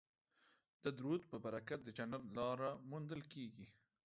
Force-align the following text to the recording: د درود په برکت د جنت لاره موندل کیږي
د 0.83 0.85
درود 0.97 1.21
په 1.31 1.37
برکت 1.45 1.79
د 1.83 1.89
جنت 1.97 2.23
لاره 2.37 2.69
موندل 2.89 3.21
کیږي 3.33 3.67